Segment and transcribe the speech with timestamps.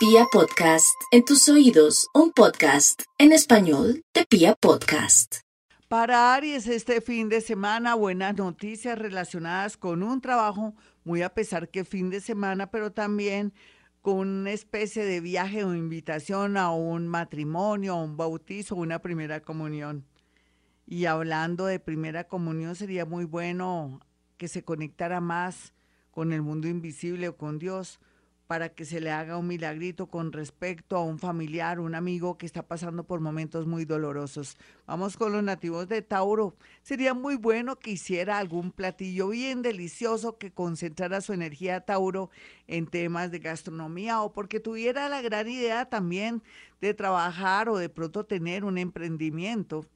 [0.00, 5.40] Pia Podcast, en tus oídos, un podcast en español de Pia Podcast.
[5.88, 10.74] Para Aries este fin de semana, buenas noticias relacionadas con un trabajo,
[11.04, 13.52] muy a pesar que fin de semana, pero también
[14.00, 20.06] con una especie de viaje o invitación a un matrimonio, un bautizo, una primera comunión.
[20.86, 24.00] Y hablando de primera comunión, sería muy bueno
[24.38, 25.74] que se conectara más
[26.10, 28.00] con el mundo invisible o con Dios
[28.50, 32.46] para que se le haga un milagrito con respecto a un familiar, un amigo que
[32.46, 34.56] está pasando por momentos muy dolorosos.
[34.88, 36.56] Vamos con los nativos de Tauro.
[36.82, 42.28] Sería muy bueno que hiciera algún platillo bien delicioso que concentrara su energía Tauro
[42.66, 46.42] en temas de gastronomía o porque tuviera la gran idea también
[46.80, 49.86] de trabajar o de pronto tener un emprendimiento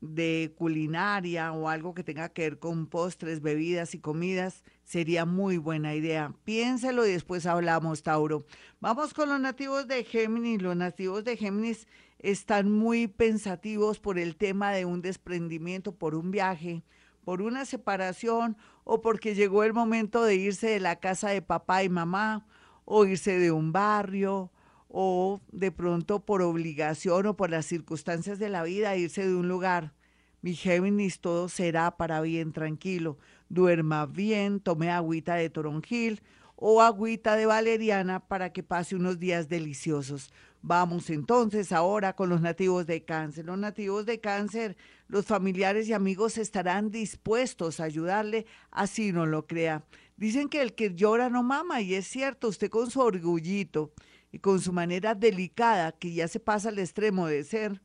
[0.00, 5.58] de culinaria o algo que tenga que ver con postres, bebidas y comidas, sería muy
[5.58, 6.34] buena idea.
[6.44, 8.46] Piénselo y después hablamos, Tauro.
[8.80, 10.62] Vamos con los nativos de Géminis.
[10.62, 11.86] Los nativos de Géminis
[12.18, 16.84] están muy pensativos por el tema de un desprendimiento, por un viaje,
[17.24, 21.82] por una separación o porque llegó el momento de irse de la casa de papá
[21.82, 22.46] y mamá
[22.84, 24.50] o irse de un barrio
[24.88, 29.48] o de pronto por obligación o por las circunstancias de la vida irse de un
[29.48, 29.92] lugar.
[30.40, 33.18] Mi Géminis, todo será para bien tranquilo.
[33.48, 36.22] Duerma bien, tome agüita de toronjil
[36.54, 40.32] o agüita de valeriana para que pase unos días deliciosos.
[40.60, 43.44] Vamos entonces ahora con los nativos de cáncer.
[43.44, 49.46] Los nativos de cáncer, los familiares y amigos estarán dispuestos a ayudarle, así no lo
[49.46, 49.84] crea.
[50.16, 53.92] Dicen que el que llora no mama y es cierto, usted con su orgullito
[54.32, 57.82] y con su manera delicada, que ya se pasa al extremo de ser,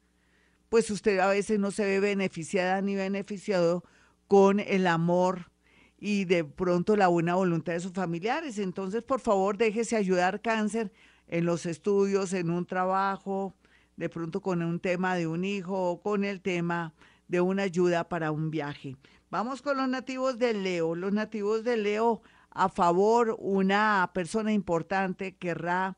[0.70, 3.84] pues usted a veces no se ve beneficiada ni beneficiado
[4.28, 5.52] con el amor
[6.00, 8.58] y de pronto la buena voluntad de sus familiares.
[8.58, 10.92] Entonces, por favor, déjese ayudar cáncer
[11.28, 13.56] en los estudios, en un trabajo,
[13.96, 16.94] de pronto con un tema de un hijo o con el tema
[17.28, 18.98] de una ayuda para un viaje.
[19.30, 20.96] Vamos con los nativos de Leo.
[20.96, 22.22] Los nativos de Leo,
[22.52, 25.98] a favor, una persona importante querrá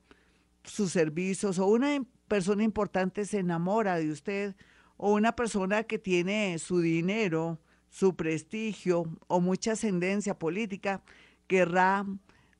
[0.65, 4.55] sus servicios o una persona importante se enamora de usted
[4.97, 7.59] o una persona que tiene su dinero,
[7.89, 11.01] su prestigio o mucha ascendencia política
[11.47, 12.05] querrá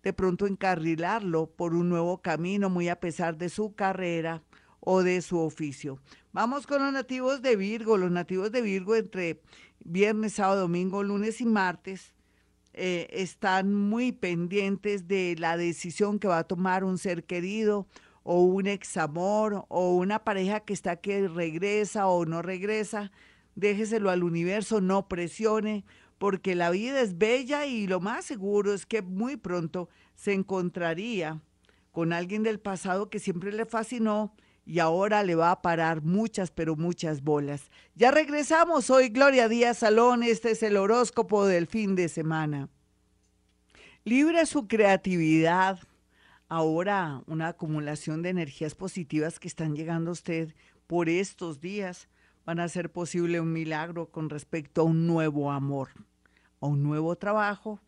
[0.04, 4.44] de pronto encarrilarlo por un nuevo camino muy a pesar de su carrera
[4.80, 6.00] o de su oficio.
[6.32, 7.98] Vamos con los nativos de Virgo.
[7.98, 9.42] Los nativos de Virgo entre
[9.80, 12.15] viernes, sábado, domingo, lunes y martes
[12.78, 17.88] eh, están muy pendientes de la decisión que va a tomar un ser querido
[18.24, 23.12] o un examor o una pareja que está que regresa o no regresa.
[23.56, 25.86] Déjeselo al universo, no presione,
[26.18, 31.42] porque la vida es bella y lo más seguro es que muy pronto se encontraría
[31.94, 34.36] con alguien del pasado que siempre le fascinó
[34.66, 37.70] y ahora le va a parar muchas, pero muchas bolas.
[37.94, 42.70] Ya regresamos, hoy Gloria Díaz Salón, este es el horóscopo del fin de semana.
[44.04, 45.80] Libre su creatividad.
[46.48, 50.54] Ahora una acumulación de energías positivas que están llegando a usted
[50.86, 52.08] por estos días
[52.46, 55.90] van a hacer posible un milagro con respecto a un nuevo amor,
[56.62, 57.80] a un nuevo trabajo,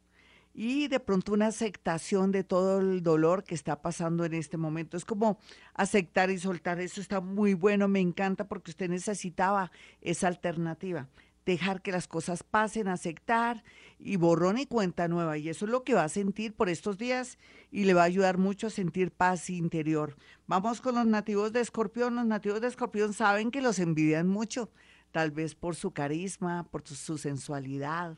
[0.59, 4.97] y de pronto una aceptación de todo el dolor que está pasando en este momento.
[4.97, 5.37] Es como
[5.75, 6.79] aceptar y soltar.
[6.79, 11.09] Eso está muy bueno, me encanta porque usted necesitaba esa alternativa.
[11.45, 13.63] Dejar que las cosas pasen, aceptar
[13.99, 15.37] y borrón y cuenta nueva.
[15.37, 17.37] Y eso es lo que va a sentir por estos días
[17.69, 20.17] y le va a ayudar mucho a sentir paz interior.
[20.47, 22.15] Vamos con los nativos de Escorpión.
[22.15, 24.71] Los nativos de Escorpión saben que los envidian mucho,
[25.11, 28.17] tal vez por su carisma, por su sensualidad,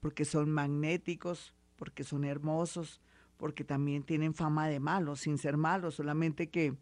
[0.00, 3.00] porque son magnéticos, porque son hermosos,
[3.36, 6.74] porque también tienen fama de malos, sin ser malos, solamente que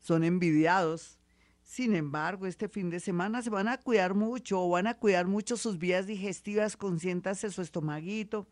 [0.00, 1.18] son envidiados.
[1.62, 5.26] Sin embargo, este fin de semana se van a cuidar mucho o van a cuidar
[5.26, 8.46] mucho sus vías digestivas, consiéntase su estomaguito,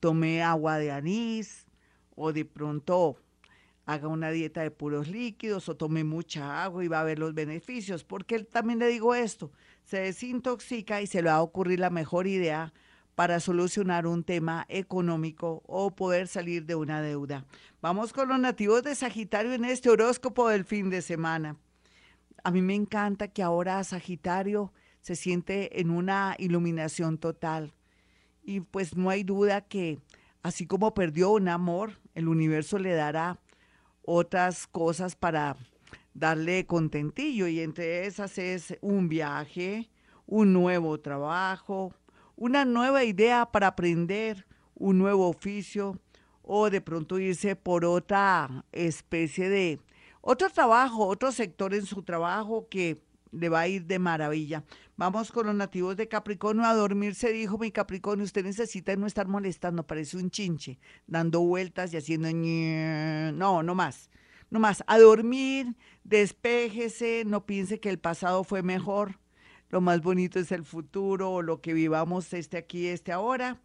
[0.00, 1.66] tome agua de anís
[2.14, 3.16] o de pronto
[3.86, 7.34] haga una dieta de puros líquidos o tome mucha agua y va a ver los
[7.34, 9.52] beneficios, porque también le digo esto,
[9.84, 12.72] se desintoxica y se le va a ocurrir la mejor idea
[13.14, 17.44] para solucionar un tema económico o poder salir de una deuda.
[17.80, 21.56] Vamos con los nativos de Sagitario en este horóscopo del fin de semana.
[22.42, 27.72] A mí me encanta que ahora Sagitario se siente en una iluminación total.
[28.42, 29.98] Y pues no hay duda que
[30.42, 33.38] así como perdió un amor, el universo le dará
[34.02, 35.56] otras cosas para
[36.12, 39.90] darle contentillo y entre esas es un viaje,
[40.26, 41.94] un nuevo trabajo,
[42.36, 46.00] una nueva idea para aprender un nuevo oficio
[46.42, 49.80] o de pronto irse por otra especie de
[50.20, 54.64] otro trabajo, otro sector en su trabajo que le va a ir de maravilla.
[54.96, 59.06] Vamos con los nativos de Capricornio a dormir, se dijo mi Capricornio, usted necesita no
[59.06, 64.10] estar molestando, parece un chinche, dando vueltas y haciendo no, no más.
[64.50, 69.18] No más, a dormir, despéjese, no piense que el pasado fue mejor.
[69.70, 73.60] Lo más bonito es el futuro o lo que vivamos este aquí, este ahora.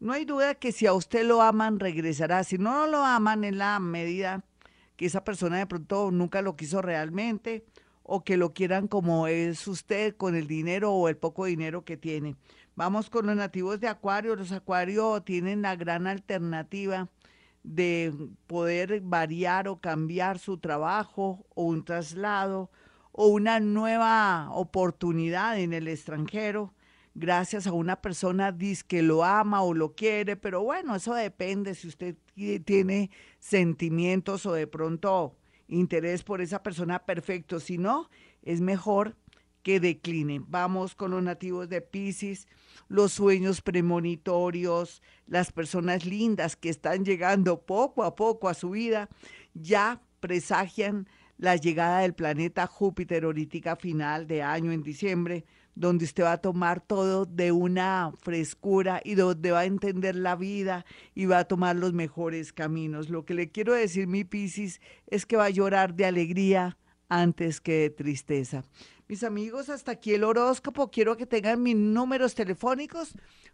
[0.00, 2.42] No hay duda que si a usted lo aman, regresará.
[2.42, 4.44] Si no lo aman en la medida
[4.96, 7.64] que esa persona de pronto nunca lo quiso realmente
[8.02, 11.96] o que lo quieran como es usted con el dinero o el poco dinero que
[11.96, 12.36] tiene.
[12.74, 14.34] Vamos con los nativos de Acuario.
[14.34, 17.08] Los Acuario tienen la gran alternativa
[17.62, 18.12] de
[18.46, 22.70] poder variar o cambiar su trabajo o un traslado
[23.12, 26.74] o una nueva oportunidad en el extranjero
[27.14, 28.56] gracias a una persona
[28.86, 32.16] que lo ama o lo quiere, pero bueno, eso depende si usted
[32.64, 35.36] tiene sentimientos o de pronto
[35.68, 37.60] interés por esa persona, perfecto.
[37.60, 38.08] Si no,
[38.42, 39.16] es mejor
[39.62, 40.42] que decline.
[40.48, 42.48] Vamos con los nativos de Pisces,
[42.88, 49.08] los sueños premonitorios, las personas lindas que están llegando poco a poco a su vida,
[49.54, 51.08] ya presagian
[51.42, 55.44] la llegada del planeta Júpiter ahorita final de año en diciembre
[55.74, 60.36] donde usted va a tomar todo de una frescura y donde va a entender la
[60.36, 60.86] vida
[61.16, 63.10] y va a tomar los mejores caminos.
[63.10, 66.78] Lo que le quiero decir, mi Piscis, es que va a llorar de alegría
[67.08, 68.62] antes que de tristeza.
[69.12, 70.90] Mis amigos, hasta aquí el horóscopo.
[70.90, 73.12] Quiero que tengan mis números telefónicos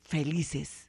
[0.00, 0.87] felices.